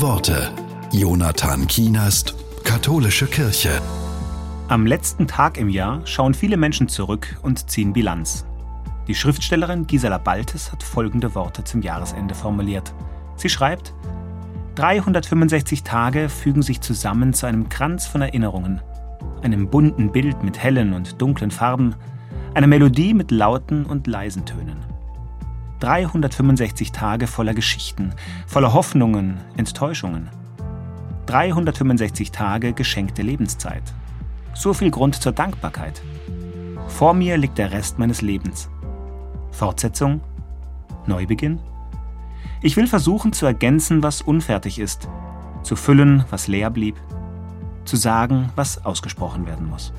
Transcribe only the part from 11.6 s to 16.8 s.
zum Jahresende formuliert. Sie schreibt, 365 Tage fügen sich